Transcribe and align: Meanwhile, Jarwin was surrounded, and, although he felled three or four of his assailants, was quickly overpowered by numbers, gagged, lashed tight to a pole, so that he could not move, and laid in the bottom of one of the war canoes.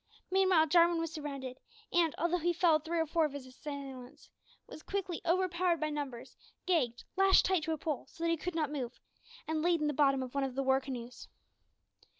Meanwhile, 0.31 0.65
Jarwin 0.65 0.97
was 0.99 1.11
surrounded, 1.13 1.59
and, 1.93 2.15
although 2.17 2.39
he 2.39 2.53
felled 2.53 2.83
three 2.83 2.97
or 2.97 3.05
four 3.05 3.23
of 3.23 3.33
his 3.33 3.45
assailants, 3.45 4.29
was 4.65 4.81
quickly 4.81 5.21
overpowered 5.27 5.77
by 5.79 5.91
numbers, 5.91 6.35
gagged, 6.65 7.03
lashed 7.15 7.45
tight 7.45 7.61
to 7.65 7.71
a 7.73 7.77
pole, 7.77 8.07
so 8.07 8.23
that 8.23 8.31
he 8.31 8.35
could 8.35 8.55
not 8.55 8.71
move, 8.71 8.99
and 9.47 9.61
laid 9.61 9.79
in 9.79 9.85
the 9.85 9.93
bottom 9.93 10.23
of 10.23 10.33
one 10.33 10.43
of 10.43 10.55
the 10.55 10.63
war 10.63 10.81
canoes. 10.81 11.27